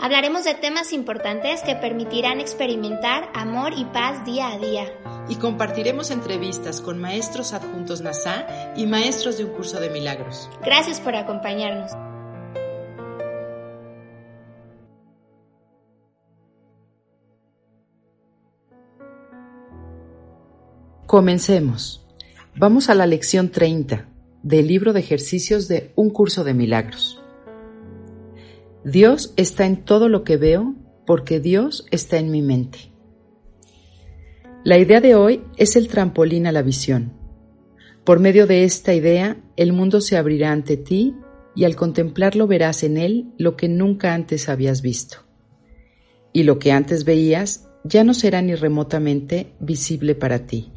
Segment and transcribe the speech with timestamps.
[0.00, 4.92] Hablaremos de temas importantes que permitirán experimentar amor y paz día a día.
[5.28, 10.50] Y compartiremos entrevistas con maestros adjuntos NASA y maestros de un curso de milagros.
[10.64, 11.92] Gracias por acompañarnos.
[21.06, 22.04] Comencemos.
[22.56, 24.08] Vamos a la lección 30
[24.42, 27.23] del libro de ejercicios de Un curso de milagros.
[28.84, 30.74] Dios está en todo lo que veo
[31.06, 32.92] porque Dios está en mi mente.
[34.62, 37.14] La idea de hoy es el trampolín a la visión.
[38.04, 41.14] Por medio de esta idea, el mundo se abrirá ante ti
[41.56, 45.18] y al contemplarlo verás en él lo que nunca antes habías visto.
[46.34, 50.72] Y lo que antes veías ya no será ni remotamente visible para ti.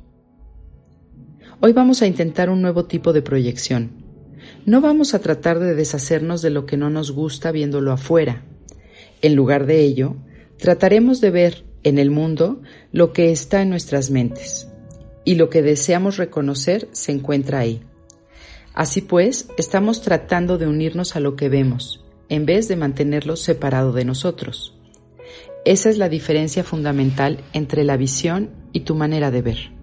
[1.59, 3.96] Hoy vamos a intentar un nuevo tipo de proyección
[4.67, 8.43] no vamos a tratar de deshacernos de lo que no nos gusta viéndolo afuera.
[9.21, 10.17] En lugar de ello,
[10.57, 14.67] trataremos de ver en el mundo lo que está en nuestras mentes
[15.23, 17.81] y lo que deseamos reconocer se encuentra ahí.
[18.73, 23.93] Así pues, estamos tratando de unirnos a lo que vemos, en vez de mantenerlo separado
[23.93, 24.77] de nosotros.
[25.63, 29.76] Esa es la diferencia fundamental entre la visión y tu manera de ver.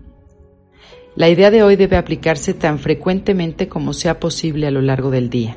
[1.16, 5.30] La idea de hoy debe aplicarse tan frecuentemente como sea posible a lo largo del
[5.30, 5.56] día.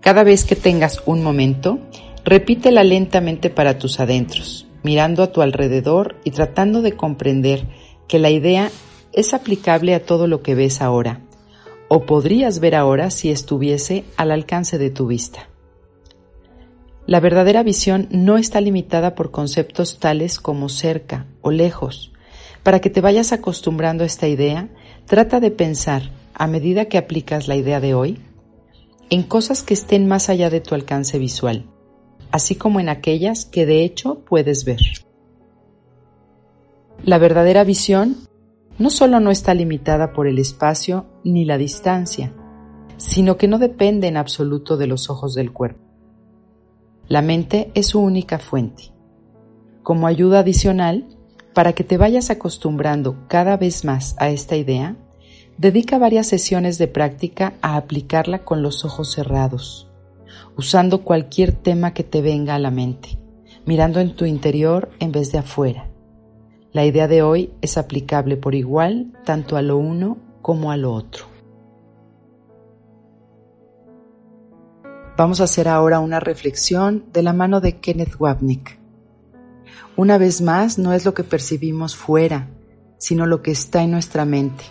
[0.00, 1.80] Cada vez que tengas un momento,
[2.24, 7.66] repítela lentamente para tus adentros, mirando a tu alrededor y tratando de comprender
[8.06, 8.70] que la idea
[9.12, 11.22] es aplicable a todo lo que ves ahora,
[11.88, 15.48] o podrías ver ahora si estuviese al alcance de tu vista.
[17.04, 22.12] La verdadera visión no está limitada por conceptos tales como cerca o lejos,
[22.62, 24.68] para que te vayas acostumbrando a esta idea,
[25.06, 28.20] trata de pensar, a medida que aplicas la idea de hoy,
[29.10, 31.66] en cosas que estén más allá de tu alcance visual,
[32.30, 34.80] así como en aquellas que de hecho puedes ver.
[37.04, 38.16] La verdadera visión
[38.78, 42.34] no solo no está limitada por el espacio ni la distancia,
[42.96, 45.80] sino que no depende en absoluto de los ojos del cuerpo.
[47.08, 48.92] La mente es su única fuente.
[49.82, 51.17] Como ayuda adicional,
[51.58, 54.94] para que te vayas acostumbrando cada vez más a esta idea,
[55.56, 59.90] dedica varias sesiones de práctica a aplicarla con los ojos cerrados,
[60.56, 63.18] usando cualquier tema que te venga a la mente,
[63.66, 65.88] mirando en tu interior en vez de afuera.
[66.70, 70.92] La idea de hoy es aplicable por igual tanto a lo uno como a lo
[70.92, 71.24] otro.
[75.16, 78.78] Vamos a hacer ahora una reflexión de la mano de Kenneth Wapnick.
[79.96, 82.48] Una vez más, no es lo que percibimos fuera,
[82.98, 84.64] sino lo que está en nuestra mente.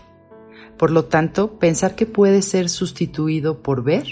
[0.77, 4.05] Por lo tanto, pensar que puede ser sustituido por ver,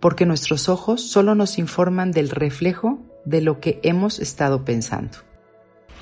[0.00, 5.18] porque nuestros ojos solo nos informan del reflejo de lo que hemos estado pensando.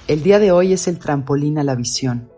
[0.07, 2.31] El día de hoy es el trampolín a la visión.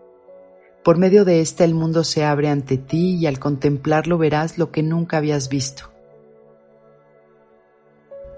[0.83, 4.71] Por medio de este el mundo se abre ante ti y al contemplarlo verás lo
[4.71, 5.91] que nunca habías visto.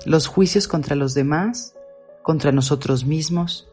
[0.06, 1.76] Los juicios contra los demás,
[2.22, 3.68] contra nosotros mismos,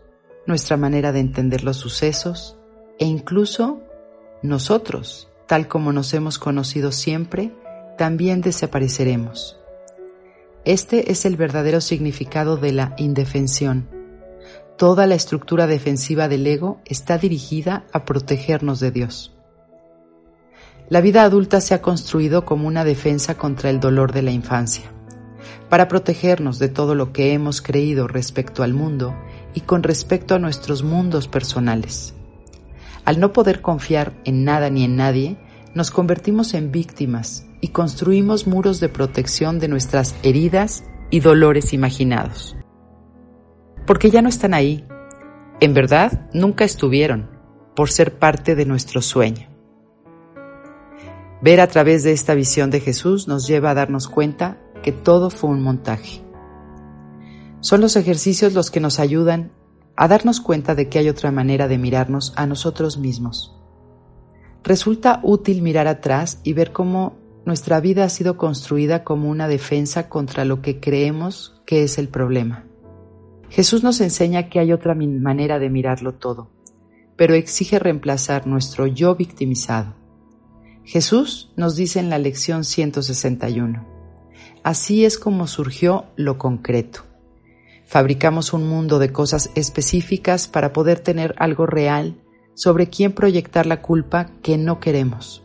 [0.46, 2.56] nuestra manera de entender los sucesos
[2.98, 3.80] e incluso
[4.42, 7.52] nosotros, tal como nos hemos conocido siempre,
[7.98, 9.58] también desapareceremos.
[10.64, 13.88] Este es el verdadero significado de la indefensión.
[14.76, 19.34] Toda la estructura defensiva del ego está dirigida a protegernos de Dios.
[20.88, 24.95] La vida adulta se ha construido como una defensa contra el dolor de la infancia
[25.68, 29.14] para protegernos de todo lo que hemos creído respecto al mundo
[29.54, 32.14] y con respecto a nuestros mundos personales.
[33.04, 35.36] Al no poder confiar en nada ni en nadie,
[35.74, 42.56] nos convertimos en víctimas y construimos muros de protección de nuestras heridas y dolores imaginados.
[43.86, 44.84] Porque ya no están ahí.
[45.60, 47.30] En verdad, nunca estuvieron,
[47.76, 49.48] por ser parte de nuestro sueño.
[51.40, 55.30] Ver a través de esta visión de Jesús nos lleva a darnos cuenta que todo
[55.30, 56.22] fue un montaje.
[57.60, 59.52] Son los ejercicios los que nos ayudan
[59.96, 63.56] a darnos cuenta de que hay otra manera de mirarnos a nosotros mismos.
[64.62, 70.08] Resulta útil mirar atrás y ver cómo nuestra vida ha sido construida como una defensa
[70.08, 72.66] contra lo que creemos que es el problema.
[73.48, 76.50] Jesús nos enseña que hay otra manera de mirarlo todo,
[77.16, 79.94] pero exige reemplazar nuestro yo victimizado.
[80.82, 83.95] Jesús nos dice en la lección 161,
[84.66, 87.02] así es como surgió lo concreto.
[87.84, 92.20] Fabricamos un mundo de cosas específicas para poder tener algo real
[92.54, 95.44] sobre quién proyectar la culpa que no queremos.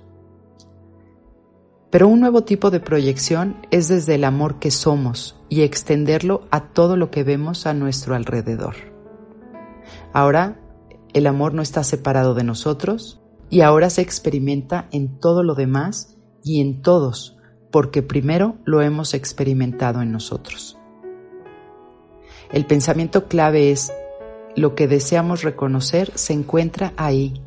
[1.92, 6.70] Pero un nuevo tipo de proyección es desde el amor que somos y extenderlo a
[6.74, 8.74] todo lo que vemos a nuestro alrededor.
[10.14, 10.60] Ahora,
[11.14, 13.22] el amor no está separado de nosotros
[13.52, 17.38] y ahora se experimenta en todo lo demás y en todos,
[17.72, 20.78] porque primero lo hemos experimentado en nosotros.
[22.52, 23.94] El pensamiento clave es,
[24.56, 27.42] lo que deseamos reconocer se encuentra ahí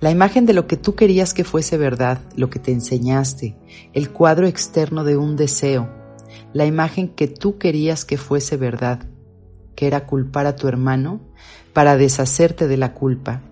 [0.00, 3.56] la imagen de lo que tú querías que fuese verdad, lo que te enseñaste,
[3.92, 5.88] el cuadro externo de un deseo,
[6.52, 9.08] la imagen que tú querías que fuese verdad,
[9.74, 11.20] que era culpar a tu hermano
[11.72, 13.42] para deshacerte de la culpa.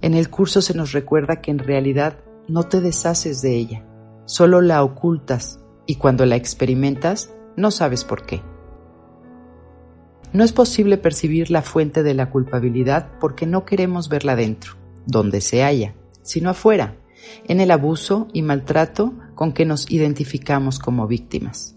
[0.00, 2.18] En el curso se nos recuerda que en realidad
[2.50, 3.86] no te deshaces de ella,
[4.26, 8.42] solo la ocultas y cuando la experimentas no sabes por qué.
[10.32, 14.74] No es posible percibir la fuente de la culpabilidad porque no queremos verla dentro
[15.06, 16.96] donde se halla, sino afuera,
[17.46, 21.76] en el abuso y maltrato con que nos identificamos como víctimas.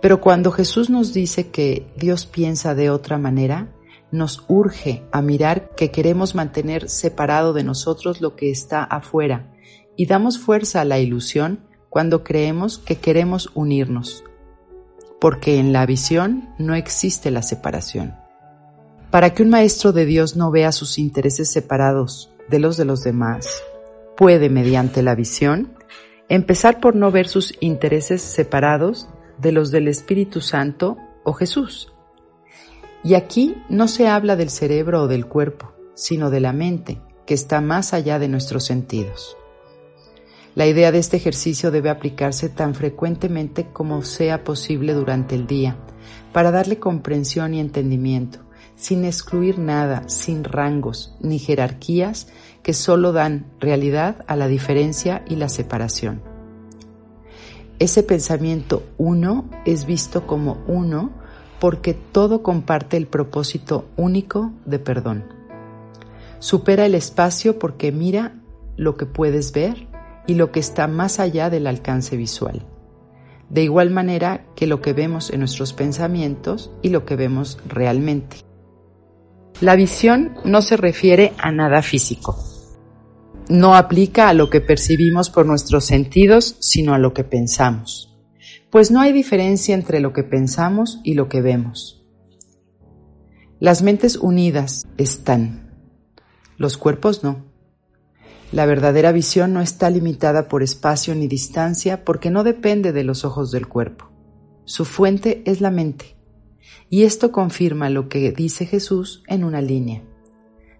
[0.00, 3.73] Pero cuando Jesús nos dice que Dios piensa de otra manera,
[4.14, 9.50] nos urge a mirar que queremos mantener separado de nosotros lo que está afuera
[9.96, 14.22] y damos fuerza a la ilusión cuando creemos que queremos unirnos,
[15.20, 18.14] porque en la visión no existe la separación.
[19.10, 23.02] Para que un maestro de Dios no vea sus intereses separados de los de los
[23.02, 23.48] demás,
[24.16, 25.72] puede, mediante la visión,
[26.28, 29.08] empezar por no ver sus intereses separados
[29.38, 31.93] de los del Espíritu Santo o Jesús.
[33.04, 37.34] Y aquí no se habla del cerebro o del cuerpo, sino de la mente, que
[37.34, 39.36] está más allá de nuestros sentidos.
[40.54, 45.76] La idea de este ejercicio debe aplicarse tan frecuentemente como sea posible durante el día,
[46.32, 48.38] para darle comprensión y entendimiento,
[48.74, 52.28] sin excluir nada, sin rangos ni jerarquías
[52.62, 56.22] que solo dan realidad a la diferencia y la separación.
[57.78, 61.23] Ese pensamiento uno es visto como uno
[61.64, 65.24] porque todo comparte el propósito único de perdón.
[66.38, 68.34] Supera el espacio porque mira
[68.76, 69.86] lo que puedes ver
[70.26, 72.66] y lo que está más allá del alcance visual.
[73.48, 78.36] De igual manera que lo que vemos en nuestros pensamientos y lo que vemos realmente.
[79.62, 82.36] La visión no se refiere a nada físico.
[83.48, 88.13] No aplica a lo que percibimos por nuestros sentidos, sino a lo que pensamos.
[88.74, 92.04] Pues no hay diferencia entre lo que pensamos y lo que vemos.
[93.60, 95.70] Las mentes unidas están,
[96.56, 97.44] los cuerpos no.
[98.50, 103.24] La verdadera visión no está limitada por espacio ni distancia porque no depende de los
[103.24, 104.10] ojos del cuerpo.
[104.64, 106.16] Su fuente es la mente.
[106.90, 110.02] Y esto confirma lo que dice Jesús en una línea.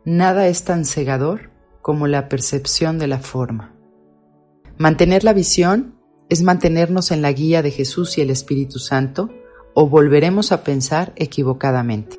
[0.05, 3.73] Nada es tan cegador como la percepción de la forma.
[4.79, 5.95] Mantener la visión
[6.35, 9.31] es mantenernos en la guía de Jesús y el Espíritu Santo
[9.73, 12.19] o volveremos a pensar equivocadamente.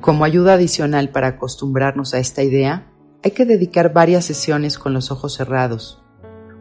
[0.00, 2.90] Como ayuda adicional para acostumbrarnos a esta idea,
[3.22, 6.02] hay que dedicar varias sesiones con los ojos cerrados,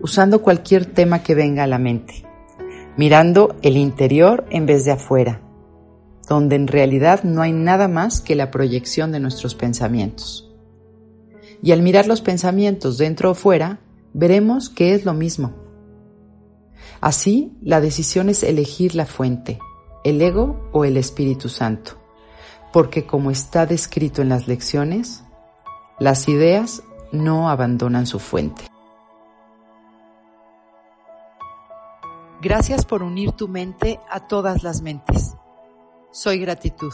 [0.02, 2.26] usando cualquier tema que venga a la mente
[2.98, 5.42] mirando el interior en vez de afuera,
[6.28, 10.52] donde en realidad no hay nada más que la proyección de nuestros pensamientos.
[11.64, 13.80] Y al mirar los pensamientos dentro o fuera,
[14.14, 15.54] veremos que es lo mismo.
[17.00, 19.60] Así, la decisión es elegir la fuente,
[20.04, 21.94] el ego o el Espíritu Santo,
[22.72, 25.24] porque como está descrito en las lecciones,
[26.00, 28.64] las ideas no abandonan su fuente.
[32.42, 35.36] Gracias por unir tu mente a todas las mentes.
[36.12, 36.94] Soy gratitud.